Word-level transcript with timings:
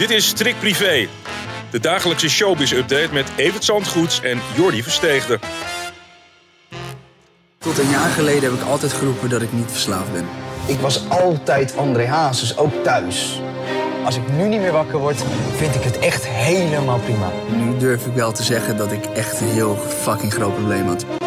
Dit 0.00 0.10
is 0.10 0.32
Trick 0.32 0.58
Privé, 0.58 1.08
de 1.70 1.80
dagelijkse 1.80 2.28
showbiz-update 2.28 3.08
met 3.12 3.26
Evert 3.36 3.64
Zandgoeds 3.64 4.20
en 4.20 4.40
Jordi 4.56 4.82
Versteegde. 4.82 5.38
Tot 7.58 7.78
een 7.78 7.88
jaar 7.90 8.10
geleden 8.10 8.42
heb 8.42 8.60
ik 8.60 8.66
altijd 8.66 8.92
geroepen 8.92 9.28
dat 9.28 9.42
ik 9.42 9.52
niet 9.52 9.70
verslaafd 9.70 10.12
ben. 10.12 10.28
Ik 10.66 10.78
was 10.78 11.08
altijd 11.08 11.76
André 11.76 12.06
Hazes, 12.06 12.56
ook 12.56 12.84
thuis. 12.84 13.40
Als 14.04 14.16
ik 14.16 14.22
nu 14.36 14.48
niet 14.48 14.60
meer 14.60 14.72
wakker 14.72 14.98
word, 14.98 15.24
vind 15.56 15.74
ik 15.74 15.82
het 15.82 15.98
echt 15.98 16.26
helemaal 16.26 16.98
prima. 16.98 17.30
Nu 17.56 17.76
durf 17.78 18.06
ik 18.06 18.14
wel 18.14 18.32
te 18.32 18.42
zeggen 18.42 18.76
dat 18.76 18.92
ik 18.92 19.04
echt 19.04 19.40
een 19.40 19.48
heel 19.48 19.76
fucking 19.76 20.32
groot 20.32 20.54
probleem 20.54 20.86
had. 20.86 21.19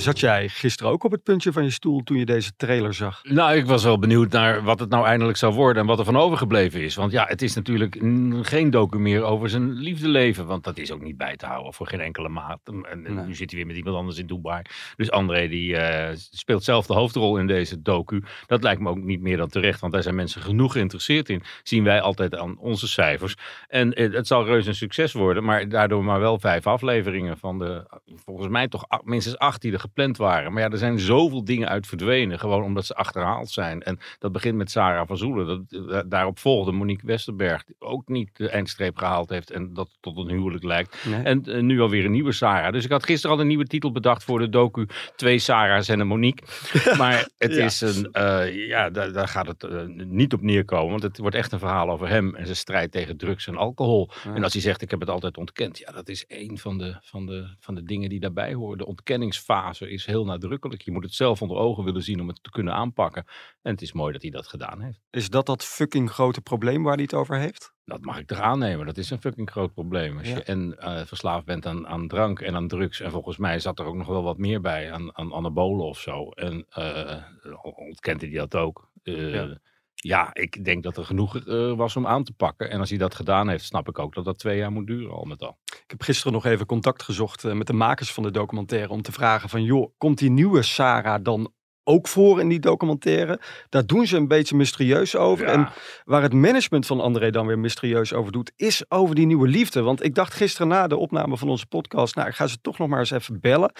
Zat 0.00 0.20
jij 0.20 0.48
gisteren 0.48 0.92
ook 0.92 1.04
op 1.04 1.10
het 1.10 1.22
puntje 1.22 1.52
van 1.52 1.64
je 1.64 1.70
stoel 1.70 2.02
toen 2.02 2.18
je 2.18 2.24
deze 2.24 2.52
trailer 2.56 2.94
zag? 2.94 3.20
Nou, 3.22 3.56
ik 3.56 3.66
was 3.66 3.84
wel 3.84 3.98
benieuwd 3.98 4.32
naar 4.32 4.62
wat 4.62 4.80
het 4.80 4.88
nou 4.88 5.06
eindelijk 5.06 5.38
zou 5.38 5.54
worden 5.54 5.82
en 5.82 5.88
wat 5.88 5.98
er 5.98 6.04
van 6.04 6.16
overgebleven 6.16 6.80
is. 6.80 6.94
Want 6.94 7.12
ja, 7.12 7.24
het 7.28 7.42
is 7.42 7.54
natuurlijk 7.54 7.96
geen 8.42 8.70
docu 8.70 8.98
meer 8.98 9.22
over 9.22 9.48
zijn 9.48 9.72
liefdeleven. 9.72 10.46
Want 10.46 10.64
dat 10.64 10.78
is 10.78 10.90
ook 10.90 11.02
niet 11.02 11.16
bij 11.16 11.36
te 11.36 11.46
houden 11.46 11.74
voor 11.74 11.86
geen 11.86 12.00
enkele 12.00 12.28
maat. 12.28 12.60
En, 12.64 13.02
Nee. 13.02 13.24
nu 13.26 13.34
zit 13.34 13.50
hij 13.50 13.58
weer 13.58 13.66
met 13.66 13.76
iemand 13.76 13.96
anders 13.96 14.18
in 14.18 14.26
Dubai. 14.26 14.62
Dus 14.96 15.10
André 15.10 15.48
die 15.48 15.76
eh, 15.76 16.16
speelt 16.30 16.64
zelf 16.64 16.86
de 16.86 16.94
hoofdrol 16.94 17.38
in 17.38 17.46
deze 17.46 17.82
docu. 17.82 18.22
Dat 18.46 18.62
lijkt 18.62 18.80
me 18.80 18.88
ook 18.88 18.98
niet 19.02 19.20
meer 19.20 19.36
dan 19.36 19.48
terecht. 19.48 19.80
Want 19.80 19.92
daar 19.92 20.02
zijn 20.02 20.14
mensen 20.14 20.42
genoeg 20.42 20.72
geïnteresseerd 20.72 21.28
in. 21.28 21.42
Zien 21.62 21.84
wij 21.84 22.00
altijd 22.00 22.36
aan 22.36 22.58
onze 22.58 22.88
cijfers. 22.88 23.34
En 23.68 23.92
eh, 23.92 24.12
het 24.12 24.26
zal 24.26 24.44
reus 24.44 24.66
een 24.66 24.74
succes 24.74 25.12
worden. 25.12 25.44
Maar 25.44 25.68
daardoor 25.68 26.04
maar 26.04 26.20
wel 26.20 26.38
vijf 26.38 26.66
afleveringen 26.66 27.38
van 27.38 27.58
de, 27.58 27.86
volgens 28.24 28.48
mij 28.48 28.68
toch 28.68 28.84
minstens 29.04 29.38
acht 29.38 29.60
die 29.60 29.72
er 29.72 29.80
gepland 29.94 30.16
waren. 30.16 30.52
Maar 30.52 30.62
ja, 30.62 30.68
er 30.70 30.78
zijn 30.78 30.98
zoveel 30.98 31.44
dingen 31.44 31.68
uit 31.68 31.86
verdwenen. 31.86 32.38
Gewoon 32.38 32.62
omdat 32.62 32.86
ze 32.86 32.94
achterhaald 32.94 33.50
zijn. 33.50 33.82
En 33.82 33.98
dat 34.18 34.32
begint 34.32 34.56
met 34.56 34.70
Sarah 34.70 35.06
van 35.06 35.16
Zoelen. 35.16 35.46
Dat, 35.46 35.82
eh, 35.90 36.00
daarop 36.06 36.38
volgde 36.38 36.72
Monique 36.72 37.06
Westerberg. 37.06 37.64
Die 37.64 37.76
ook 37.78 38.08
niet 38.08 38.30
de 38.36 38.48
eindstreep 38.48 38.96
gehaald 38.96 39.28
heeft. 39.28 39.50
En 39.50 39.74
dat 39.74 39.88
tot 40.00 40.16
een 40.16 40.28
huwelijk 40.28 40.64
lijkt. 40.64 41.04
Nee. 41.04 41.22
En 41.22 41.44
eh, 41.44 41.60
nu 41.62 41.80
alweer 41.80 42.04
een 42.04 42.10
nieuwe 42.10 42.32
Sarah. 42.32 42.72
Dus 42.72 42.84
ik 42.84 42.90
had 42.90 43.04
gisteren 43.04 43.36
al 43.36 43.42
een 43.42 43.48
nieuwe 43.48 43.66
titel 43.66 43.92
bedacht 43.92 44.24
voor 44.24 44.38
de 44.38 44.48
docu. 44.48 44.86
Twee 45.16 45.38
Sarah's 45.38 45.88
en 45.88 46.00
een 46.00 46.06
Monique. 46.06 46.46
Maar 46.98 47.28
het 47.38 47.54
Ja. 47.54 47.64
is 47.64 47.80
een, 47.80 48.08
eh, 48.12 48.66
ja, 48.66 48.90
daar, 48.90 49.12
daar 49.12 49.28
gaat 49.28 49.46
het 49.46 49.88
niet 50.06 50.32
op 50.32 50.42
neerkomen. 50.42 50.90
Want 50.90 51.02
het 51.02 51.18
wordt 51.18 51.36
echt 51.36 51.52
een 51.52 51.58
verhaal 51.58 51.90
over 51.90 52.08
hem 52.08 52.34
en 52.34 52.44
zijn 52.44 52.56
strijd 52.56 52.92
tegen 52.92 53.16
drugs 53.16 53.46
en 53.46 53.56
alcohol. 53.56 54.10
Ja. 54.24 54.34
En 54.34 54.42
als 54.44 54.52
hij 54.52 54.62
zegt, 54.62 54.82
ik 54.82 54.90
heb 54.90 55.00
het 55.00 55.10
altijd 55.10 55.36
ontkend. 55.36 55.78
Ja, 55.78 55.92
dat 55.92 56.08
is 56.08 56.24
een 56.28 56.58
van 56.58 56.78
de, 56.78 56.96
van 57.00 57.26
de, 57.26 57.46
van 57.60 57.74
de 57.74 57.82
dingen 57.82 58.08
die 58.08 58.20
daarbij 58.20 58.54
horen. 58.54 58.78
De 58.78 58.86
ontkenningsfase 58.86 59.79
is 59.80 60.06
heel 60.06 60.24
nadrukkelijk. 60.24 60.82
Je 60.82 60.90
moet 60.92 61.04
het 61.04 61.14
zelf 61.14 61.42
onder 61.42 61.56
ogen 61.56 61.84
willen 61.84 62.02
zien 62.02 62.20
om 62.20 62.28
het 62.28 62.42
te 62.42 62.50
kunnen 62.50 62.74
aanpakken. 62.74 63.24
En 63.62 63.72
het 63.72 63.82
is 63.82 63.92
mooi 63.92 64.12
dat 64.12 64.22
hij 64.22 64.30
dat 64.30 64.46
gedaan 64.46 64.80
heeft. 64.80 65.00
Is 65.10 65.30
dat 65.30 65.46
dat 65.46 65.64
fucking 65.64 66.10
grote 66.10 66.40
probleem 66.40 66.82
waar 66.82 66.94
hij 66.94 67.02
het 67.02 67.14
over 67.14 67.36
heeft? 67.38 67.72
Dat 67.84 68.00
mag 68.04 68.18
ik 68.18 68.26
toch 68.26 68.38
aannemen. 68.40 68.86
Dat 68.86 68.96
is 68.96 69.10
een 69.10 69.20
fucking 69.20 69.50
groot 69.50 69.72
probleem. 69.72 70.18
Als 70.18 70.28
Ja. 70.28 70.34
je 70.34 70.42
en 70.42 70.78
eh, 70.78 71.04
verslaafd 71.06 71.44
bent 71.44 71.66
aan, 71.66 71.86
aan 71.88 72.08
drank 72.08 72.40
en 72.40 72.54
aan 72.54 72.68
drugs. 72.68 73.00
En 73.00 73.10
volgens 73.10 73.36
mij 73.36 73.58
zat 73.58 73.78
er 73.78 73.84
ook 73.84 73.94
nog 73.96 74.06
wel 74.06 74.22
wat 74.22 74.38
meer 74.38 74.60
bij. 74.60 74.92
Aan, 74.92 75.16
aan 75.16 75.32
anabolen 75.32 75.86
of 75.86 75.98
zo. 75.98 76.30
En 76.30 76.66
eh 76.68 77.22
ontkent 77.62 78.20
hij 78.20 78.30
dat 78.30 78.56
ook. 78.56 78.90
Eh, 79.02 79.32
Ja. 79.34 79.58
Ja. 80.00 80.30
ik 80.32 80.64
denk 80.64 80.82
dat 80.82 80.96
er 80.96 81.04
genoeg 81.04 81.36
eh, 81.36 81.72
was 81.72 81.96
om 81.96 82.06
aan 82.06 82.24
te 82.24 82.32
pakken. 82.32 82.70
En 82.70 82.80
als 82.80 82.88
hij 82.88 82.98
dat 82.98 83.14
gedaan 83.14 83.48
heeft, 83.48 83.64
snap 83.64 83.88
ik 83.88 83.98
ook 83.98 84.14
dat 84.14 84.24
dat 84.24 84.38
twee 84.38 84.56
jaar 84.56 84.72
moet 84.72 84.86
duren 84.86 85.12
al 85.12 85.24
met 85.24 85.42
al. 85.42 85.58
Ik 85.64 85.84
heb 85.86 86.02
gisteren 86.02 86.32
nog 86.32 86.44
even 86.44 86.66
contact 86.66 87.02
gezocht 87.02 87.44
eh, 87.44 87.52
met 87.52 87.66
de 87.66 87.72
makers 87.72 88.12
van 88.12 88.22
de 88.22 88.30
documentaire 88.30 88.92
om 88.92 89.02
te 89.02 89.12
vragen 89.12 89.48
van 89.48 89.62
joh, 89.62 89.92
komt 89.98 90.18
die 90.18 90.30
nieuwe 90.30 90.62
Sarah 90.62 91.24
dan 91.24 91.52
ook 91.84 92.08
voor 92.08 92.40
in 92.40 92.48
die 92.48 92.60
documentaire? 92.60 93.40
Daar 93.68 93.86
doen 93.86 94.06
ze 94.06 94.16
een 94.16 94.28
beetje 94.28 94.56
mysterieus 94.56 95.16
over. 95.16 95.46
Ja. 95.46 95.52
En 95.52 95.68
waar 96.04 96.22
het 96.22 96.32
management 96.32 96.86
van 96.86 97.00
André 97.00 97.30
dan 97.30 97.46
weer 97.46 97.58
mysterieus 97.58 98.12
over 98.12 98.32
doet, 98.32 98.52
is 98.56 98.84
over 98.88 99.14
die 99.14 99.26
nieuwe 99.26 99.48
liefde. 99.48 99.82
Want 99.82 100.04
ik 100.04 100.14
dacht 100.14 100.34
gisteren 100.34 100.68
na 100.68 100.86
de 100.86 100.96
opname 100.96 101.36
van 101.36 101.48
onze 101.48 101.66
podcast, 101.66 102.14
nou 102.14 102.28
ik 102.28 102.34
ga 102.34 102.46
ze 102.46 102.60
toch 102.60 102.78
nog 102.78 102.88
maar 102.88 102.98
eens 102.98 103.10
even 103.10 103.40
bellen. 103.40 103.72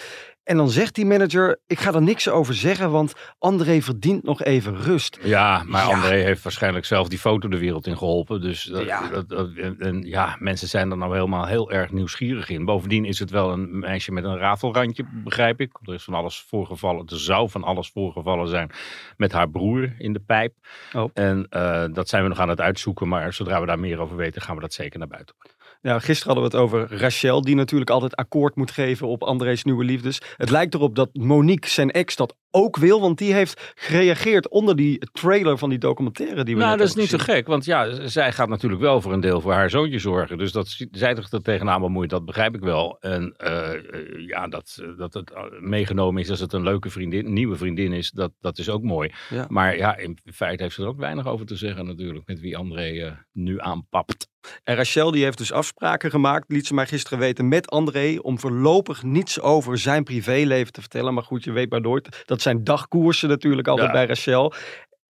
En 0.43 0.57
dan 0.57 0.69
zegt 0.69 0.95
die 0.95 1.05
manager, 1.05 1.59
ik 1.67 1.79
ga 1.79 1.93
er 1.93 2.01
niks 2.01 2.29
over 2.29 2.53
zeggen, 2.53 2.91
want 2.91 3.13
André 3.39 3.81
verdient 3.81 4.23
nog 4.23 4.43
even 4.43 4.77
rust. 4.81 5.19
Ja, 5.23 5.63
maar 5.67 5.87
Ja. 5.87 5.93
André 5.93 6.15
heeft 6.15 6.43
waarschijnlijk 6.43 6.85
zelf 6.85 7.07
die 7.07 7.19
foto 7.19 7.47
de 7.47 7.57
wereld 7.57 7.87
in 7.87 7.97
geholpen. 7.97 8.41
Dus 8.41 8.63
dat, 8.63 8.83
Ja. 8.85 9.07
dat, 9.09 9.29
dat- 9.29 9.49
en, 9.55 9.75
en 9.79 10.01
ja, 10.01 10.35
mensen 10.39 10.67
zijn 10.67 10.91
er 10.91 10.97
nou 10.97 11.13
helemaal 11.13 11.45
heel 11.45 11.71
erg 11.71 11.91
nieuwsgierig 11.91 12.49
in. 12.49 12.65
Bovendien 12.65 13.05
is 13.05 13.19
het 13.19 13.29
wel 13.29 13.51
een 13.51 13.79
meisje 13.79 14.11
met 14.11 14.23
een 14.23 14.37
rafelrandje, 14.37 15.05
begrijp 15.23 15.61
ik. 15.61 15.71
Er 15.83 15.93
is 15.93 16.03
van 16.03 16.13
alles 16.13 16.45
voorgevallen. 16.47 17.05
Er 17.07 17.19
zou 17.19 17.49
van 17.49 17.63
alles 17.63 17.90
voorgevallen 17.93 18.47
zijn 18.47 18.71
met 19.17 19.31
haar 19.31 19.49
broer 19.49 19.93
in 19.97 20.13
de 20.13 20.19
pijp. 20.19 20.53
Oh. 20.93 21.09
En 21.13 21.47
eh, 21.49 21.85
dat 21.93 22.09
zijn 22.09 22.23
we 22.23 22.29
nog 22.29 22.39
aan 22.39 22.49
het 22.49 22.61
uitzoeken. 22.61 23.07
Maar 23.07 23.33
zodra 23.33 23.59
we 23.59 23.65
daar 23.65 23.79
meer 23.79 23.99
over 23.99 24.15
weten, 24.15 24.41
gaan 24.41 24.55
we 24.55 24.61
dat 24.61 24.73
zeker 24.73 24.99
naar 24.99 25.07
buiten. 25.07 25.35
Ja, 25.81 25.99
gisteren 25.99 26.33
hadden 26.33 26.51
we 26.51 26.57
het 26.57 26.67
over 26.67 26.97
Rachel, 26.97 27.41
die 27.41 27.55
natuurlijk 27.55 27.89
altijd 27.89 28.15
akkoord 28.15 28.55
moet 28.55 28.71
geven 28.71 29.07
op 29.07 29.23
André's 29.23 29.63
nieuwe 29.63 29.83
liefdes. 29.83 30.21
Het 30.37 30.49
lijkt 30.49 30.73
erop 30.73 30.95
dat 30.95 31.09
Monique, 31.13 31.69
zijn 31.69 31.91
ex, 31.91 32.15
dat 32.15 32.35
ook 32.51 32.77
wil, 32.77 33.01
want 33.01 33.17
die 33.17 33.33
heeft 33.33 33.73
gereageerd 33.75 34.49
onder 34.49 34.75
die 34.75 35.09
trailer 35.11 35.57
van 35.57 35.69
die 35.69 35.79
documentaire 35.79 36.43
die 36.43 36.55
we 36.55 36.61
Nou, 36.61 36.77
dat 36.77 36.87
is 36.87 36.95
niet 36.95 37.09
zo 37.09 37.17
gek. 37.17 37.47
Want 37.47 37.65
ja, 37.65 38.07
zij 38.07 38.31
gaat 38.31 38.49
natuurlijk 38.49 38.81
wel 38.81 39.01
voor 39.01 39.13
een 39.13 39.19
deel 39.19 39.41
voor 39.41 39.53
haar 39.53 39.69
zoontje 39.69 39.99
zorgen. 39.99 40.37
Dus 40.37 40.51
dat 40.51 40.67
zij 40.91 41.15
zich 41.15 41.31
er 41.31 41.41
tegenaan 41.41 41.81
bemoeit, 41.81 42.09
dat 42.09 42.25
begrijp 42.25 42.55
ik 42.55 42.61
wel. 42.61 42.97
En 42.99 43.33
eh, 43.37 43.73
eh, 43.73 44.27
ja, 44.27 44.47
dat, 44.47 44.83
dat 44.97 45.13
het 45.13 45.31
eh, 45.31 45.43
meegenomen 45.59 46.21
is 46.21 46.29
als 46.29 46.39
het 46.39 46.53
een 46.53 46.63
leuke 46.63 46.89
vriendin, 46.89 47.33
nieuwe 47.33 47.55
vriendin 47.55 47.93
is, 47.93 48.11
dat, 48.11 48.31
dat 48.39 48.57
is 48.57 48.69
ook 48.69 48.83
mooi. 48.83 49.11
Ja. 49.29 49.45
Maar 49.49 49.77
ja, 49.77 49.97
in 49.97 50.17
feite 50.33 50.63
heeft 50.63 50.75
ze 50.75 50.81
er 50.81 50.87
ook 50.87 50.99
weinig 50.99 51.27
over 51.27 51.45
te 51.45 51.55
zeggen 51.55 51.85
natuurlijk. 51.85 52.27
Met 52.27 52.39
wie 52.39 52.57
André 52.57 53.05
eh, 53.05 53.11
nu 53.31 53.59
aanpapt. 53.59 54.29
En 54.63 54.75
Rachel 54.75 55.11
die 55.11 55.23
heeft 55.23 55.37
dus 55.37 55.51
afspraken 55.51 56.09
gemaakt, 56.09 56.51
liet 56.51 56.67
ze 56.67 56.73
mij 56.73 56.87
gisteren 56.87 57.19
weten, 57.19 57.47
met 57.47 57.69
André 57.69 58.17
om 58.21 58.39
voorlopig 58.39 59.03
niets 59.03 59.39
over 59.39 59.77
zijn 59.77 60.03
privéleven 60.03 60.73
te 60.73 60.79
vertellen. 60.81 61.13
Maar 61.13 61.23
goed, 61.23 61.43
je 61.43 61.51
weet 61.51 61.69
maar 61.69 61.81
nooit. 61.81 62.23
Dat 62.25 62.40
zijn 62.41 62.63
dagkoersen 62.63 63.29
natuurlijk 63.29 63.67
altijd 63.67 63.87
Ja. 63.87 63.93
bij 63.93 64.05
Rachel. 64.05 64.53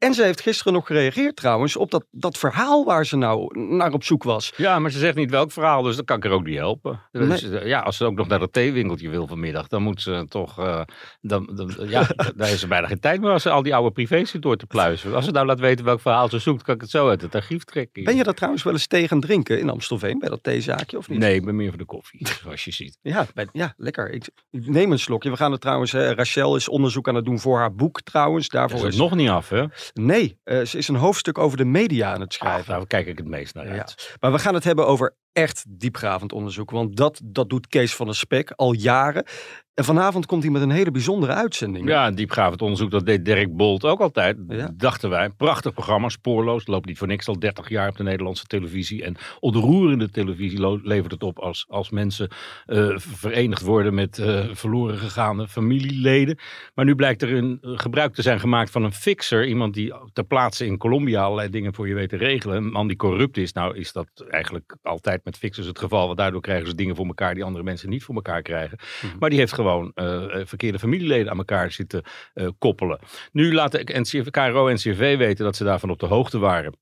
En 0.01 0.13
ze 0.13 0.23
heeft 0.23 0.41
gisteren 0.41 0.73
nog 0.73 0.85
gereageerd 0.87 1.35
trouwens 1.35 1.75
op 1.75 1.91
dat, 1.91 2.05
dat 2.11 2.37
verhaal 2.37 2.85
waar 2.85 3.05
ze 3.05 3.17
nou 3.17 3.59
naar 3.75 3.93
op 3.93 4.03
zoek 4.03 4.23
was. 4.23 4.53
Ja, 4.57 4.79
maar 4.79 4.91
ze 4.91 4.99
zegt 4.99 5.15
niet 5.15 5.29
welk 5.29 5.51
verhaal, 5.51 5.81
dus 5.81 5.95
dan 5.95 6.05
kan 6.05 6.17
ik 6.17 6.25
er 6.25 6.31
ook 6.31 6.45
niet 6.45 6.57
helpen. 6.57 6.99
Dus, 7.11 7.41
Nee. 7.41 7.59
eh, 7.59 7.67
ja, 7.67 7.79
als 7.79 7.97
ze 7.97 8.05
ook 8.05 8.15
nog 8.15 8.27
naar 8.27 8.39
dat 8.39 8.53
theewinkeltje 8.53 9.09
wil 9.09 9.27
vanmiddag, 9.27 9.67
dan 9.67 9.81
moet 9.83 10.01
ze 10.01 10.25
toch... 10.29 10.59
eh, 10.59 10.81
dan, 11.21 11.49
dan, 11.55 11.73
ja, 11.89 12.07
daar 12.35 12.49
is 12.49 12.59
ze 12.59 12.67
bijna 12.67 12.87
geen 12.87 12.99
tijd 12.99 13.21
meer 13.21 13.29
als 13.31 13.41
ze 13.41 13.49
al 13.49 13.63
die 13.63 13.75
oude 13.75 13.91
privés 13.91 14.29
zit 14.29 14.41
door 14.41 14.55
te 14.57 14.65
pluizen. 14.65 15.15
Als 15.15 15.25
ze 15.25 15.31
nou 15.31 15.45
laat 15.45 15.59
weten 15.59 15.85
welk 15.85 16.01
verhaal 16.01 16.29
ze 16.29 16.39
zoekt, 16.39 16.63
kan 16.63 16.75
ik 16.75 16.81
het 16.81 16.89
zo 16.89 17.09
uit 17.09 17.21
het 17.21 17.35
archief 17.35 17.63
trekken. 17.63 18.03
Ben 18.03 18.15
je 18.15 18.23
dat 18.23 18.35
trouwens 18.35 18.63
wel 18.63 18.73
eens 18.73 18.87
tegen 18.87 19.19
drinken 19.19 19.59
in 19.59 19.69
Amstelveen 19.69 20.19
bij 20.19 20.29
dat 20.29 20.43
theezaakje 20.43 20.97
of 20.97 21.09
niet? 21.09 21.19
Nee, 21.19 21.35
ik 21.35 21.45
ben 21.45 21.55
meer 21.55 21.69
voor 21.69 21.77
de 21.77 21.85
koffie, 21.85 22.27
zoals 22.43 22.63
je 22.65 22.71
ziet. 22.71 22.97
Ja, 23.01 23.25
bij- 23.33 23.47
ja 23.51 23.73
lekker. 23.77 24.09
Ik, 24.11 24.29
ik 24.51 24.67
neem 24.67 24.91
een 24.91 24.99
slokje. 24.99 25.29
We 25.29 25.37
gaan 25.37 25.51
het 25.51 25.61
trouwens, 25.61 25.91
hè, 25.91 26.13
Rachel 26.13 26.55
is 26.55 26.69
onderzoek 26.69 27.07
aan 27.07 27.15
het 27.15 27.25
doen 27.25 27.39
voor 27.39 27.57
haar 27.57 27.73
boek 27.75 28.01
trouwens. 28.01 28.49
Daarvoor 28.49 28.77
is 28.79 28.83
is, 28.85 28.89
het 28.93 29.01
nog 29.03 29.15
niet 29.15 29.29
af, 29.29 29.49
hè? 29.49 29.65
Nee, 29.93 30.39
eh, 30.43 30.61
ze 30.61 30.77
is 30.77 30.87
een 30.87 30.95
hoofdstuk 30.95 31.37
over 31.37 31.57
de 31.57 31.65
media 31.65 32.13
aan 32.13 32.21
het 32.21 32.31
Ah, 32.31 32.37
schrijven. 32.39 32.73
daar 32.73 32.87
kijk 32.87 33.07
ik 33.07 33.17
het 33.17 33.27
meest 33.27 33.53
naar 33.53 33.65
Ja. 33.65 33.71
uit. 33.71 34.15
Maar 34.19 34.31
we 34.31 34.39
gaan 34.39 34.53
het 34.53 34.63
hebben 34.63 34.87
over 34.87 35.15
echt 35.33 35.63
diepgravend 35.67 36.31
onderzoek. 36.33 36.71
Want 36.71 36.95
dat, 36.95 37.21
dat 37.23 37.49
doet 37.49 37.67
Kees 37.67 37.95
van 37.95 38.05
der 38.05 38.15
Spek 38.15 38.51
al 38.51 38.73
jaren. 38.73 39.25
En 39.73 39.83
vanavond 39.83 40.25
komt 40.25 40.43
hij 40.43 40.51
met 40.51 40.61
een 40.61 40.71
hele 40.71 40.91
bijzondere 40.91 41.33
uitzending. 41.33 41.87
Ja, 41.87 42.11
diepgravend 42.11 42.61
onderzoek, 42.61 42.91
dat 42.91 43.05
deed 43.05 43.25
Dirk 43.25 43.55
Bolt 43.55 43.85
ook 43.85 43.99
altijd, 43.99 44.37
Ja. 44.47 44.71
dachten 44.73 45.09
wij. 45.09 45.29
Prachtig 45.29 45.73
programma, 45.73 46.09
spoorloos, 46.09 46.67
loopt 46.67 46.85
niet 46.85 46.97
voor 46.97 47.07
niks 47.07 47.27
al 47.27 47.39
30 47.39 47.69
jaar 47.69 47.89
op 47.89 47.97
de 47.97 48.03
Nederlandse 48.03 48.45
televisie. 48.45 49.03
En 49.03 49.15
ontroerende 49.39 50.09
televisie 50.09 50.79
levert 50.83 51.11
het 51.11 51.23
op 51.23 51.39
als, 51.39 51.65
als 51.69 51.89
mensen 51.89 52.29
eh, 52.65 52.89
verenigd 52.97 53.61
worden 53.61 53.93
met 53.93 54.17
eh, 54.17 54.45
verloren 54.51 54.97
gegaane 54.97 55.47
familieleden. 55.47 56.37
Maar 56.73 56.85
nu 56.85 56.95
blijkt 56.95 57.21
er 57.21 57.33
een 57.33 57.57
eh, 57.61 57.71
gebruik 57.75 58.13
te 58.13 58.21
zijn 58.21 58.39
gemaakt 58.39 58.71
van 58.71 58.83
een 58.83 58.93
fixer. 58.93 59.47
Iemand 59.47 59.73
die 59.73 59.93
ter 60.13 60.23
plaatse 60.23 60.65
in 60.65 60.77
Colombia 60.77 61.21
allerlei 61.23 61.49
dingen 61.49 61.73
voor 61.73 61.87
je 61.87 61.93
weet 61.93 62.09
te 62.09 62.17
regelen. 62.17 62.57
Een 62.57 62.71
man 62.71 62.87
die 62.87 62.97
corrupt 62.97 63.37
is. 63.37 63.53
Nou 63.53 63.77
is 63.77 63.91
dat 63.91 64.07
eigenlijk 64.29 64.75
altijd 64.81 65.25
met 65.25 65.37
fixers 65.37 65.67
het 65.67 65.79
geval. 65.79 66.05
Want 66.05 66.17
daardoor 66.17 66.41
krijgen 66.41 66.67
ze 66.67 66.75
dingen 66.75 66.95
voor 66.95 67.05
elkaar 67.05 67.33
die 67.33 67.43
andere 67.43 67.63
mensen 67.63 67.89
niet 67.89 68.03
voor 68.03 68.15
elkaar 68.15 68.41
krijgen. 68.41 68.77
Maar 69.19 69.29
die 69.29 69.39
heeft 69.39 69.53
gewoon 69.61 69.91
eh, 69.95 70.39
eh, 70.39 70.47
verkeerde 70.47 70.79
familieleden 70.79 71.31
aan 71.31 71.37
elkaar 71.37 71.71
zitten 71.71 72.03
eh, 72.33 72.47
koppelen. 72.57 72.99
Nu 73.31 73.53
NCV, 73.99 74.29
KRO 74.29 74.67
en 74.67 74.73
NCV 74.73 75.17
weten 75.17 75.45
dat 75.45 75.55
ze 75.55 75.63
daarvan 75.63 75.89
op 75.89 75.99
de 75.99 76.05
hoogte 76.05 76.39
waren. 76.39 76.75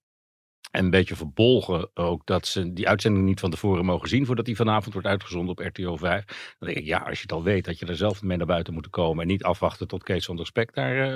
En 0.71 0.83
een 0.83 0.89
beetje 0.89 1.15
verbolgen 1.15 1.89
ook 1.94 2.25
dat 2.25 2.47
ze 2.47 2.73
die 2.73 2.88
uitzending 2.88 3.25
niet 3.25 3.39
van 3.39 3.50
tevoren 3.50 3.85
mogen 3.85 4.09
zien 4.09 4.25
voordat 4.25 4.45
die 4.45 4.56
vanavond 4.56 4.94
wordt 4.94 5.07
uitgezonden 5.07 5.51
op 5.51 5.59
RTO 5.59 5.95
5. 5.97 6.25
Dan 6.59 6.67
denk 6.67 6.77
ik, 6.79 6.85
ja, 6.85 6.97
als 6.97 7.15
je 7.15 7.21
het 7.21 7.31
al 7.31 7.44
weet 7.44 7.65
dat 7.65 7.79
je 7.79 7.85
er 7.85 7.95
zelf 7.95 8.21
mee 8.21 8.38
naar 8.38 8.45
buiten 8.45 8.73
moet 8.73 8.89
komen 8.89 9.21
en 9.21 9.27
niet 9.27 9.44
afwachten 9.44 9.88
tot 9.88 10.03
Kees 10.03 10.25
van 10.25 10.35
der 10.35 10.45
Spek 10.45 10.73
daar 10.73 10.97
eh, 10.97 11.09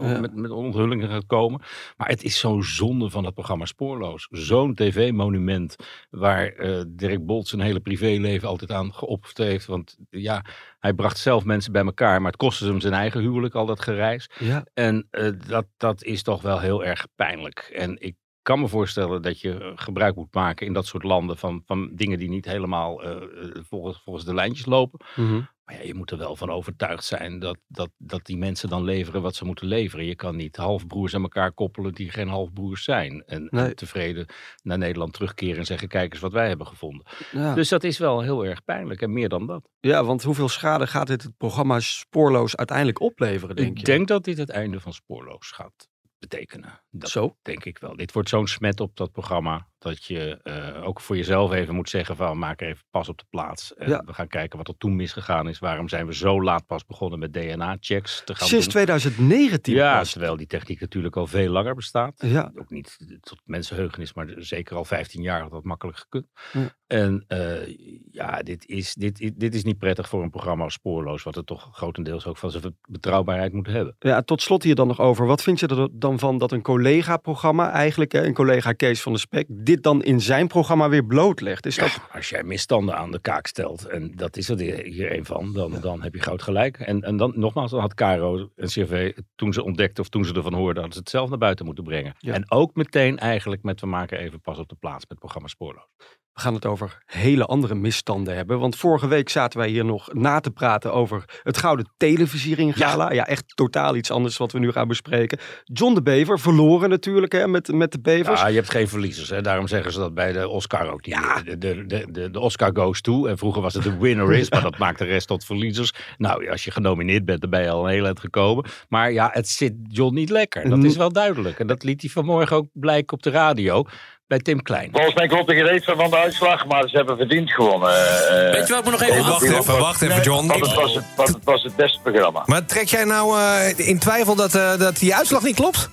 Ja. 0.00 0.20
met, 0.20 0.34
met 0.34 0.50
onthullingen 0.50 1.08
gaat 1.08 1.26
komen. 1.26 1.60
Maar 1.96 2.08
het 2.08 2.22
is 2.22 2.38
zo'n 2.38 2.62
zonde 2.62 3.10
van 3.10 3.24
het 3.24 3.34
programma 3.34 3.64
Spoorloos. 3.64 4.26
Zo'n 4.30 4.74
tv-monument 4.74 5.76
waar 6.10 6.46
eh, 6.46 6.82
Dirk 6.88 7.26
Bolt 7.26 7.48
zijn 7.48 7.60
hele 7.60 7.80
privéleven 7.80 8.48
altijd 8.48 8.70
aan 8.72 8.94
geopperd 8.94 9.38
heeft. 9.38 9.66
Want 9.66 9.96
ja, 10.10 10.44
hij 10.78 10.92
bracht 10.92 11.18
zelf 11.18 11.44
mensen 11.44 11.72
bij 11.72 11.84
elkaar, 11.84 12.20
maar 12.20 12.30
het 12.30 12.40
kostte 12.40 12.66
hem 12.66 12.80
zijn 12.80 12.94
eigen 12.94 13.20
huwelijk 13.20 13.54
al 13.54 13.66
dat 13.66 13.80
gereis. 13.80 14.30
Ja. 14.38 14.66
En 14.74 15.06
eh, 15.10 15.30
dat, 15.46 15.66
dat 15.76 16.02
is 16.02 16.22
toch 16.22 16.42
wel 16.42 16.60
heel 16.60 16.84
erg 16.84 17.06
pijnlijk. 17.16 17.70
En 17.74 18.00
ik 18.00 18.14
kan 18.44 18.60
me 18.60 18.68
voorstellen 18.68 19.22
dat 19.22 19.40
je 19.40 19.58
eh, 19.58 19.72
gebruik 19.74 20.16
moet 20.16 20.34
maken 20.34 20.66
in 20.66 20.72
dat 20.72 20.86
soort 20.86 21.02
landen 21.02 21.36
van, 21.36 21.62
van 21.66 21.90
dingen 21.92 22.18
die 22.18 22.28
niet 22.28 22.44
helemaal 22.44 23.02
eh, 23.02 23.10
eh, 23.10 23.50
volgens, 23.68 24.00
volgens 24.04 24.24
de 24.24 24.34
lijntjes 24.34 24.66
lopen. 24.66 25.06
Mhm. 25.16 25.40
Maar 25.64 25.76
ja, 25.76 25.82
je 25.82 25.94
moet 25.94 26.10
er 26.10 26.18
wel 26.18 26.36
van 26.36 26.50
overtuigd 26.50 27.04
zijn 27.04 27.38
dat, 27.38 27.58
dat, 27.66 27.90
dat 27.96 28.26
die 28.26 28.36
mensen 28.36 28.68
dan 28.68 28.84
leveren 28.84 29.22
wat 29.22 29.34
ze 29.34 29.44
moeten 29.44 29.66
leveren. 29.66 30.04
Je 30.04 30.14
kan 30.14 30.36
niet 30.36 30.56
halfbroers 30.56 31.14
aan 31.14 31.22
elkaar 31.22 31.52
koppelen 31.52 31.94
die 31.94 32.10
geen 32.10 32.28
halfbroers 32.28 32.84
zijn. 32.84 33.22
En, 33.26 33.74
tevreden 33.74 34.26
naar 34.62 34.78
Nederland 34.78 35.12
terugkeren 35.12 35.58
en 35.58 35.66
zeggen: 35.66 35.88
kijk 35.88 36.12
eens 36.12 36.22
wat 36.22 36.32
wij 36.32 36.48
hebben 36.48 36.66
gevonden. 36.66 37.06
Ja. 37.32 37.54
Dus 37.54 37.68
dat 37.68 37.84
is 37.84 37.98
wel 37.98 38.20
heel 38.20 38.46
erg 38.46 38.64
pijnlijk 38.64 39.02
en 39.02 39.12
meer 39.12 39.28
dan 39.28 39.46
dat. 39.46 39.68
ja, 39.80 40.04
want 40.04 40.22
hoeveel 40.22 40.48
schade 40.48 40.86
gaat 40.86 41.06
dit 41.06 41.22
het 41.22 41.36
programma 41.36 41.80
Spoorloos 41.80 42.56
uiteindelijk 42.56 43.00
opleveren, 43.00 43.56
denk 43.56 43.70
ik 43.70 43.78
je? 43.78 43.84
denk 43.84 44.08
dat 44.08 44.24
dit 44.24 44.38
het 44.38 44.50
einde 44.50 44.80
van 44.80 44.92
Spoorloos 44.92 45.50
gaat 45.50 45.88
betekenen. 46.18 46.82
Dat 46.90 47.10
Zo? 47.10 47.36
denk 47.42 47.64
ik 47.64 47.78
wel. 47.78 47.96
Dit 47.96 48.12
wordt 48.12 48.28
zo'n 48.28 48.46
smet 48.46 48.80
op 48.80 48.96
dat 48.96 49.12
programma 49.12 49.68
dat 49.78 50.04
je 50.04 50.40
eh, 50.42 50.86
ook 50.86 51.00
voor 51.00 51.16
jezelf 51.16 51.52
even 51.52 51.74
moet 51.74 51.88
zeggen 51.88 52.16
van 52.16 52.38
maak 52.38 52.60
er 52.60 52.68
even 52.68 52.84
pas 52.90 53.08
op 53.08 53.18
de 53.18 53.24
plaats. 53.30 53.74
En 53.74 53.88
Ja. 53.88 54.02
We 54.04 54.12
gaan 54.14 54.28
kijken 54.28 54.58
wat 54.58 54.68
er 54.68 54.76
toen 54.76 54.96
misgegaan 54.96 55.48
is. 55.48 55.58
Waarom 55.58 55.88
zijn 55.88 56.06
we 56.06 56.14
zo 56.14 56.42
laat 56.42 56.66
pas 56.66 56.84
begonnen 56.86 57.18
met 57.18 57.32
DNA-checks 57.32 58.22
te 58.24 58.34
gaan 58.34 58.48
Sinds 58.48 58.64
doen? 58.64 58.74
2019 58.74 59.74
Ja, 59.74 59.98
pas. 59.98 60.10
terwijl 60.12 60.36
die 60.36 60.46
techniek 60.46 60.80
natuurlijk 60.80 61.16
al 61.16 61.26
veel 61.26 61.50
langer 61.50 61.74
bestaat. 61.74 62.22
Ja, 62.26 62.52
Ook 62.54 62.70
niet 62.70 62.96
tot 63.20 63.40
mensenheugenis, 63.44 64.14
maar 64.14 64.32
zeker 64.36 64.76
al 64.76 64.84
15 64.84 65.22
jaar 65.22 65.40
had 65.40 65.50
dat 65.50 65.64
makkelijk 65.64 65.98
gekund. 65.98 66.26
Ja. 66.52 66.76
En 66.86 67.24
eh, 67.28 67.76
ja, 68.14 68.42
dit 68.42 68.66
is, 68.68 68.94
dit, 68.94 69.32
dit 69.40 69.54
is 69.54 69.64
niet 69.64 69.78
prettig 69.78 70.08
voor 70.08 70.22
een 70.22 70.30
programma 70.30 70.64
als 70.64 70.72
Spoorloos, 70.72 71.22
wat 71.22 71.34
het 71.34 71.46
toch 71.46 71.68
grotendeels 71.72 72.26
ook 72.26 72.36
van 72.36 72.50
zijn 72.50 72.76
betrouwbaarheid 72.88 73.52
moet 73.52 73.66
hebben. 73.66 73.96
Ja, 73.98 74.22
tot 74.22 74.42
slot 74.42 74.62
hier 74.62 74.74
dan 74.74 74.86
nog 74.86 75.00
over. 75.00 75.26
Wat 75.26 75.42
vind 75.42 75.60
je 75.60 75.66
er 75.66 75.88
dan 75.92 76.18
van 76.18 76.38
dat 76.38 76.52
een 76.52 76.62
collega-programma, 76.62 77.70
eigenlijk 77.70 78.12
een 78.12 78.34
collega 78.34 78.72
Kees 78.72 79.02
van 79.02 79.12
de 79.12 79.18
Spek, 79.18 79.46
dit 79.48 79.82
dan 79.82 80.02
in 80.02 80.20
zijn 80.20 80.46
programma 80.46 80.88
weer 80.88 81.04
blootlegt? 81.04 81.66
Is 81.66 81.76
dat... 81.76 82.00
Als 82.12 82.28
jij 82.28 82.42
misstanden 82.42 82.96
aan 82.96 83.10
de 83.10 83.20
kaak 83.20 83.46
stelt, 83.46 83.84
en 83.84 84.12
dat 84.14 84.36
is 84.36 84.48
er 84.48 84.58
hier 84.58 85.16
een 85.16 85.24
van, 85.24 85.52
dan, 85.52 85.80
dan 85.80 86.02
heb 86.02 86.14
je 86.14 86.20
goud 86.20 86.42
gelijk. 86.42 86.78
En, 86.78 87.02
en 87.02 87.16
dan 87.16 87.32
nogmaals, 87.36 87.70
dan 87.70 87.80
had 87.80 87.94
Caro 87.94 88.48
en 88.56 88.66
CV, 88.66 89.12
toen 89.34 89.52
ze 89.52 89.64
ontdekte 89.64 90.00
of 90.00 90.08
toen 90.08 90.24
ze 90.24 90.34
ervan 90.34 90.54
hoorden, 90.54 90.74
hadden 90.74 90.92
ze 90.92 90.98
het 90.98 91.10
zelf 91.10 91.28
naar 91.28 91.38
buiten 91.38 91.64
moeten 91.64 91.84
brengen. 91.84 92.14
Ja. 92.18 92.34
En 92.34 92.50
ook 92.50 92.74
meteen 92.74 93.18
eigenlijk 93.18 93.62
met 93.62 93.80
we 93.80 93.86
maken 93.86 94.18
even 94.18 94.40
pas 94.40 94.58
op 94.58 94.68
de 94.68 94.76
plaats 94.78 95.00
met 95.00 95.08
het 95.08 95.18
programma 95.18 95.48
Spoorloos. 95.48 95.88
We 96.34 96.40
gaan 96.40 96.54
het 96.54 96.66
over 96.66 97.02
hele 97.06 97.44
andere 97.44 97.74
misstanden 97.74 98.36
hebben. 98.36 98.58
Want 98.58 98.76
vorige 98.76 99.06
week 99.06 99.28
zaten 99.28 99.58
wij 99.58 99.68
hier 99.68 99.84
nog 99.84 100.12
na 100.12 100.40
te 100.40 100.50
praten 100.50 100.92
over 100.92 101.24
het 101.42 101.56
Gouden 101.56 101.92
Televisiering 101.96 102.76
Gala. 102.76 103.12
Ja. 103.12 103.26
echt 103.26 103.56
totaal 103.56 103.96
iets 103.96 104.10
anders 104.10 104.36
wat 104.36 104.52
we 104.52 104.58
nu 104.58 104.72
gaan 104.72 104.88
bespreken. 104.88 105.38
John 105.64 105.94
de 105.94 106.02
Bever, 106.02 106.40
verloren 106.40 106.88
natuurlijk 106.88 107.32
hè, 107.32 107.48
met, 107.48 107.72
met 107.72 107.92
de 107.92 108.00
Bevers. 108.00 108.40
Ja, 108.40 108.46
je 108.46 108.54
hebt 108.54 108.70
geen 108.70 108.88
verliezers. 108.88 109.28
Hè? 109.28 109.42
Daarom 109.42 109.68
zeggen 109.68 109.92
ze 109.92 109.98
dat 109.98 110.14
bij 110.14 110.32
de 110.32 110.48
Oscar 110.48 110.92
ook 110.92 111.06
niet. 111.06 111.16
De, 111.44 111.58
de, 111.58 111.86
de, 111.86 112.06
de, 112.10 112.30
de 112.30 112.40
Oscar 112.40 112.70
goes 112.74 113.00
to. 113.00 113.26
En 113.26 113.38
vroeger 113.38 113.62
was 113.62 113.74
het 113.74 113.82
de 113.82 113.98
winner 113.98 114.32
is, 114.32 114.50
maar 114.50 114.62
dat 114.62 114.78
maakt 114.84 114.98
de 114.98 115.04
rest 115.04 115.26
tot 115.26 115.44
verliezers. 115.44 115.92
Nou, 116.16 116.50
als 116.50 116.64
je 116.64 116.70
genomineerd 116.70 117.24
bent, 117.24 117.40
dan 117.40 117.50
ben 117.50 117.62
je 117.62 117.70
al 117.70 117.84
een 117.84 117.92
heel 117.92 118.04
eind 118.04 118.20
gekomen. 118.20 118.64
Maar 118.88 119.12
ja, 119.12 119.30
het 119.32 119.48
zit 119.48 119.74
John 119.88 120.14
niet 120.14 120.30
lekker. 120.30 120.68
Dat 120.68 120.84
is 120.84 120.96
wel 120.96 121.12
duidelijk. 121.12 121.58
En 121.58 121.66
dat 121.66 121.82
liet 121.82 122.00
hij 122.00 122.10
vanmorgen 122.10 122.56
ook 122.56 122.68
blijken 122.72 123.16
op 123.16 123.22
de 123.22 123.30
radio 123.30 123.84
bij 124.26 124.38
Tim 124.38 124.62
Klein. 124.62 124.88
Volgens 124.92 125.14
mij 125.14 125.26
klopt 125.26 125.46
de 125.48 125.54
gereed 125.54 125.84
van 125.84 126.10
de 126.10 126.16
uitslag, 126.16 126.66
maar 126.66 126.88
ze 126.88 126.96
hebben 126.96 127.16
verdiend 127.16 127.50
gewonnen. 127.50 127.88
eh, 127.90 128.50
Weet 128.52 128.66
je 128.66 128.74
wat 128.74 128.84
ik 128.86 128.90
nog 128.90 129.02
even 129.02 129.16
eh, 129.16 129.28
wacht 129.28 129.42
even, 129.42 129.78
wacht 129.78 130.02
even, 130.02 130.22
John. 130.22 130.46
Want 130.46 130.60
het, 130.66 130.74
was 130.74 130.94
het, 130.94 131.04
want 131.16 131.28
het 131.28 131.44
was 131.44 131.62
het 131.62 131.76
beste 131.76 131.98
programma. 132.02 132.42
Maar 132.46 132.64
trek 132.64 132.88
jij 132.88 133.04
nou 133.04 133.38
eh, 133.40 133.88
in 133.88 133.98
twijfel 133.98 134.34
dat, 134.34 134.54
eh, 134.54 134.78
dat 134.78 134.96
die 134.96 135.14
uitslag 135.14 135.42
niet 135.42 135.54
klopt? 135.56 135.90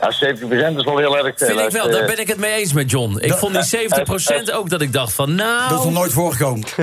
Ja, 0.00 0.10
70% 0.12 0.76
is 0.78 0.84
wel 0.84 0.98
heel 0.98 1.18
erg 1.18 1.38
veel. 1.38 1.46
Vind 1.46 1.60
ik 1.60 1.70
wel, 1.70 1.90
daar 1.90 2.06
ben 2.06 2.18
ik 2.20 2.28
het 2.28 2.38
mee 2.38 2.52
eens 2.52 2.72
met 2.72 2.90
John. 2.90 3.18
Ik 3.20 3.28
Dat- 3.28 3.38
vond 3.38 3.52
die 3.52 3.62
70% 3.64 4.52
ook 4.52 4.68
dat 4.70 4.80
ik 4.80 4.92
dacht 4.92 5.12
van 5.12 5.34
nou... 5.34 5.68
Dat 5.68 5.78
is 5.78 5.84
nog 5.84 5.94
nooit 5.94 6.12
voorgekomen. 6.12 6.64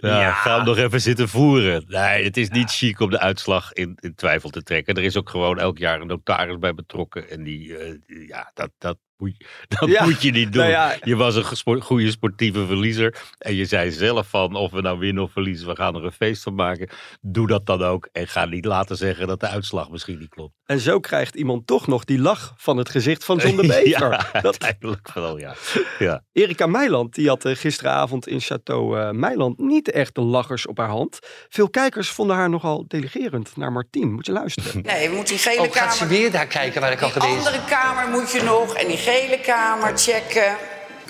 Ja, 0.00 0.32
ga 0.32 0.56
hem 0.56 0.64
nog 0.64 0.76
even 0.76 1.00
zitten 1.00 1.28
voeren. 1.28 1.84
Nee, 1.86 2.24
het 2.24 2.36
is 2.36 2.48
niet 2.48 2.70
chic 2.72 3.00
om 3.00 3.10
de 3.10 3.18
uitslag 3.20 3.72
in, 3.72 3.96
in 4.00 4.14
twijfel 4.14 4.50
te 4.50 4.62
trekken. 4.62 4.94
Er 4.94 5.02
is 5.02 5.16
ook 5.16 5.30
gewoon 5.30 5.58
elk 5.58 5.78
jaar 5.78 6.00
een 6.00 6.06
notaris 6.06 6.58
bij 6.58 6.74
betrokken. 6.74 7.30
En 7.30 7.42
die, 7.42 7.76
eh, 7.76 7.94
ja, 8.28 8.50
dat, 8.54 8.70
dat, 8.78 8.98
moet, 9.16 9.34
je- 9.38 9.46
dat 9.78 9.88
Ja, 9.88 10.04
moet 10.04 10.22
je 10.22 10.30
niet 10.30 10.52
doen. 10.52 10.68
nou. 10.70 10.98
Je 11.02 11.16
was 11.16 11.36
een 11.64 11.80
goede 11.82 12.10
sportieve 12.10 12.66
verliezer. 12.66 13.16
En 13.38 13.54
je 13.54 13.64
zei 13.64 13.90
zelf 13.90 14.28
van, 14.28 14.54
of 14.54 14.70
we 14.70 14.80
nou 14.80 14.98
winnen 14.98 15.22
of 15.22 15.32
verliezen, 15.32 15.68
we 15.68 15.76
gaan 15.76 15.94
er 15.96 16.04
een 16.04 16.12
feest 16.12 16.42
van 16.42 16.54
maken. 16.54 16.88
Doe 17.20 17.46
dat 17.46 17.66
dan 17.66 17.82
ook. 17.82 18.08
En 18.12 18.28
ga 18.28 18.44
niet 18.44 18.64
laten 18.64 18.96
zeggen 18.96 19.26
dat 19.26 19.40
de 19.40 19.48
uitslag 19.48 19.90
misschien 19.90 20.18
niet 20.18 20.28
klopt. 20.28 20.54
En 20.64 20.80
zo 20.80 21.00
krijgt 21.00 21.34
iemand 21.34 21.66
toch 21.66 21.86
nog 21.86 22.04
die 22.04 22.18
lach 22.20 22.54
van 22.56 22.76
het 22.76 22.88
gezicht 22.88 23.24
van 23.24 23.36
John 23.38 23.56
de 23.56 23.66
Bever. 23.84 23.88
Ja, 23.88 24.28
Dat, 24.32 24.44
uiteindelijk 24.62 25.12
wel, 25.14 25.38
ja. 25.38 25.54
ja. 25.98 26.22
Erika 26.32 26.66
Meiland 26.66 27.14
die 27.14 27.28
had 27.28 27.44
eh, 27.44 27.56
gisteravond 27.56 28.26
in 28.26 28.40
Château 28.42 28.96
eh, 28.96 29.10
Meiland 29.10 29.58
niet 29.60 29.90
echt 29.90 30.14
de 30.14 30.20
lachers 30.20 30.66
op 30.66 30.78
haar 30.78 30.88
hand. 30.88 31.18
Veel 31.48 31.70
kijkers 31.70 32.10
vonden 32.10 32.36
haar 32.36 32.48
nogal 32.50 32.84
delegerend 32.88 33.56
naar 33.56 33.72
Martien. 33.72 34.12
Moet 34.12 34.26
je 34.26 34.32
luisteren. 34.32 34.82
Nee, 34.90 35.08
we 35.08 35.14
moeten 35.14 35.34
die 35.34 35.42
gele 35.42 35.60
Ook 35.60 35.76
gaat 35.76 35.92
ze 35.92 35.98
kamer... 35.98 36.14
weer 36.18 36.30
daar 36.30 36.46
kijken 36.46 36.80
waar 36.80 36.92
ik 36.92 37.00
al 37.02 37.12
Die 37.12 37.20
geweest 37.20 37.44
ben. 37.44 37.52
andere 37.52 37.64
kamer 37.68 38.08
moet 38.08 38.30
je 38.32 38.42
nog 38.42 38.74
en 38.74 38.86
die 38.86 38.96
gele 38.96 39.40
kamer 39.40 39.98
checken. 39.98 40.56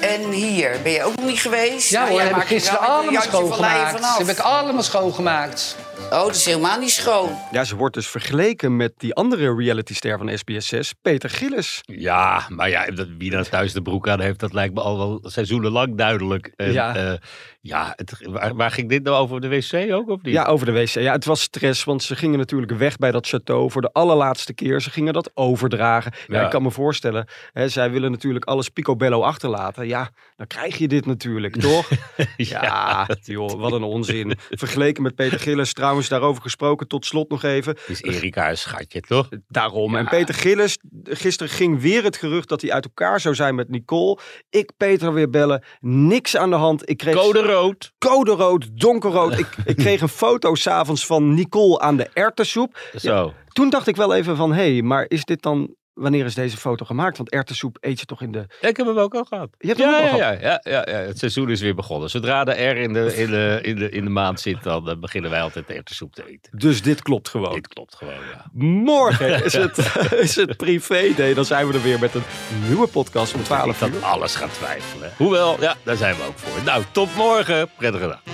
En 0.01 0.31
hier, 0.31 0.77
ben 0.83 0.93
je 0.93 1.03
ook 1.05 1.17
nog 1.17 1.25
niet 1.27 1.41
geweest? 1.41 1.91
Ja 1.91 2.01
Nou, 2.01 2.11
hoor, 2.11 2.21
heb 2.21 2.37
ik 2.37 2.43
gisteren 2.43 2.81
allemaal 2.81 3.23
schoongemaakt. 3.23 4.19
heb 4.19 4.29
ik 4.29 4.39
allemaal 4.39 4.83
schoongemaakt. 4.83 5.77
Oh, 6.05 6.27
dat 6.27 6.35
is 6.35 6.45
helemaal 6.45 6.79
niet 6.79 6.91
schoon. 6.91 7.31
Ja, 7.53 7.65
ze 7.65 7.77
wordt 7.77 7.95
dus 7.95 8.07
vergeleken 8.09 8.77
met 8.77 8.93
die 8.97 9.15
andere 9.15 9.55
realityster 9.57 10.19
van 10.19 10.31
SBS6, 10.39 10.89
Peter 11.03 11.31
Gillis. 11.31 11.81
Ja, 11.85 12.47
maar 12.49 12.69
ja, 12.71 12.87
dat- 12.87 13.09
wie 13.19 13.31
daar 13.31 13.49
thuis 13.49 13.73
de 13.73 13.83
broek 13.83 14.09
aan 14.09 14.21
heeft, 14.21 14.41
dat 14.41 14.53
lijkt 14.53 14.75
me 14.75 14.81
al 14.81 14.99
wel 14.99 15.21
seizoenenlang 15.23 15.97
duidelijk. 15.97 16.53
En, 16.57 16.73
Ja. 16.73 16.95
ja, 16.97 17.19
ja 17.61 17.93
het, 17.97 18.17
waar, 18.31 18.55
waar 18.55 18.71
ging 18.71 18.89
dit 18.89 19.03
nou 19.03 19.17
over? 19.17 19.41
De 19.41 19.49
wc 19.49 19.93
ook 19.93 20.09
of 20.09 20.23
niet? 20.23 20.35
Ja, 20.35 20.45
over 20.45 20.67
de 20.67 20.73
wc. 20.73 20.89
Ja, 20.89 21.13
het 21.13 21.25
was 21.25 21.41
stress, 21.41 21.85
want 21.85 22.03
ze 22.03 22.17
gingen 22.17 22.39
natuurlijk 22.39 22.73
weg 22.73 22.97
bij 22.97 23.11
dat 23.11 23.27
château 23.35 23.67
voor 23.67 23.83
de 23.83 23.93
allerlaatste 23.93 24.55
keer. 24.55 24.81
Ze 24.81 24.91
gingen 24.91 25.13
dat 25.13 25.31
overdragen. 25.35 26.13
Ja, 26.27 26.35
Ja. 26.39 26.45
ik 26.45 26.51
kan 26.51 26.63
me 26.63 26.71
voorstellen, 26.71 27.27
hè, 27.53 27.69
zij 27.69 27.91
willen 27.91 28.11
natuurlijk 28.11 28.45
alles 28.45 28.69
picobello 28.69 29.21
achterlaten. 29.23 29.87
Ja, 29.87 30.11
dan 30.37 30.47
krijg 30.47 30.77
je 30.77 30.89
dit 30.89 31.07
natuurlijk, 31.07 31.57
toch? 31.61 31.89
ja, 32.37 33.09
joh, 33.23 33.61
wat 33.61 33.73
een 33.73 33.83
onzin. 33.83 34.39
Vergeleken 34.51 35.03
met 35.03 35.15
Peter 35.15 35.39
Gillis, 35.41 35.69
trouwens 35.91 36.09
daarover 36.09 36.43
gesproken, 36.43 36.89
tot 36.89 37.07
slot 37.07 37.31
nog 37.31 37.43
even. 37.43 37.77
Is 37.87 38.03
Erika 38.03 38.51
een 38.51 38.57
schatje, 38.57 39.01
toch? 39.01 39.29
Daarom. 39.49 39.97
En 39.97 40.09
Peter 40.09 40.35
Gillis, 40.35 40.79
gisteren 41.05 41.53
ging 41.53 41.81
weer 41.81 42.05
het 42.05 42.17
gerucht 42.17 42.49
dat 42.49 42.61
hij 42.61 42.73
uit 42.73 42.85
elkaar 42.85 43.21
zou 43.21 43.35
zijn 43.35 43.55
met 43.55 43.69
Nicole. 43.69 44.19
Ik 44.51 44.71
Peter 44.77 45.13
weer 45.13 45.31
bellen, 45.31 45.65
niks 45.81 46.37
aan 46.37 46.51
de 46.51 46.57
hand. 46.57 46.89
Ik 46.89 46.97
kreeg 46.97 47.15
Code 47.15 47.43
rood. 47.43 47.93
code 47.99 48.31
rood, 48.31 48.69
donkerrood. 48.73 49.39
Ik, 49.39 49.49
ik 49.65 49.77
kreeg 49.85 50.01
een 50.01 50.09
foto 50.09 50.55
s'avonds 50.55 51.07
van 51.07 51.35
Nicole 51.35 51.79
aan 51.79 51.97
de 51.97 52.11
erwtensoep. 52.13 52.79
Zo. 52.97 53.33
Toen 53.49 53.71
dacht 53.71 53.87
ik 53.87 53.97
wel 53.97 54.15
even 54.15 54.37
van, 54.37 54.53
hé, 54.53 54.73
hey, 54.73 54.83
maar 54.83 55.05
is 55.09 55.25
dit 55.25 55.43
dan... 55.43 55.75
Wanneer 55.95 56.25
is 56.25 56.35
deze 56.35 56.57
foto 56.57 56.85
gemaakt? 56.85 57.17
Want 57.17 57.31
erwtensoep 57.31 57.77
eet 57.81 58.01
je 58.01 58.07
toch 58.07 58.23
in 58.23 58.33
de... 58.33 58.47
Ik 58.61 58.77
heb 58.77 58.87
hem 58.87 58.99
ook 58.99 59.15
al 59.15 59.25
gehad. 59.25 59.49
Je 59.59 59.67
hebt 59.67 59.81
hem 59.81 59.91
ja, 59.91 59.97
ook 60.05 60.11
al 60.13 60.19
ja, 60.19 60.31
ja, 60.31 60.61
ja, 60.63 60.87
ja, 60.89 60.97
het 60.97 61.19
seizoen 61.19 61.51
is 61.51 61.61
weer 61.61 61.75
begonnen. 61.75 62.11
Zodra 62.11 62.45
de 62.45 62.53
R 62.53 62.77
in 62.77 62.93
de, 62.93 63.17
in 63.17 63.31
de, 63.31 63.59
in 63.63 63.77
de, 63.77 63.91
in 63.91 64.05
de 64.05 64.11
maand 64.11 64.41
zit, 64.41 64.63
dan 64.63 64.91
eh, 64.91 64.97
beginnen 64.97 65.31
wij 65.31 65.41
altijd 65.43 65.71
erwtensoep 65.71 66.15
te 66.15 66.25
eten. 66.29 66.59
Dus 66.59 66.83
dit 66.83 67.03
klopt 67.03 67.29
gewoon. 67.29 67.55
Dit 67.55 67.69
klopt 67.69 67.95
gewoon, 67.95 68.15
ja. 68.15 68.45
Morgen 68.53 69.45
is 69.45 69.53
het, 69.53 69.79
is 70.27 70.37
het 70.37 70.57
privé 70.57 71.13
day. 71.17 71.35
Dan 71.35 71.45
zijn 71.45 71.67
we 71.69 71.75
er 71.75 71.83
weer 71.83 71.99
met 71.99 72.15
een 72.15 72.23
nieuwe 72.67 72.87
podcast 72.87 73.35
om 73.35 73.43
12 73.43 73.79
Dat 73.79 73.89
uur. 73.89 74.05
alles 74.05 74.35
gaat 74.35 74.55
twijfelen. 74.55 75.13
Hoewel, 75.17 75.61
ja, 75.61 75.77
daar 75.83 75.97
zijn 75.97 76.17
we 76.17 76.23
ook 76.23 76.39
voor. 76.39 76.65
Nou, 76.65 76.85
tot 76.93 77.17
morgen. 77.17 77.71
Prettige 77.77 78.07
dag. 78.07 78.30